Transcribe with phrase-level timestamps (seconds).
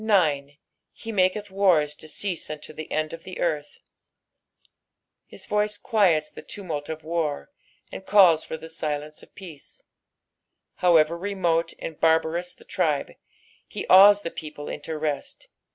[0.03, 0.45] 9.
[0.95, 3.77] "Bt mofatA ttart to ceoMUTito the end of the earth."
[5.27, 7.51] His voice quiets the tumult of war,
[7.91, 9.83] and calls for the silence of peace.
[10.77, 13.11] However remote and barbarous the tribe,
[13.67, 15.49] he awes the people into rest.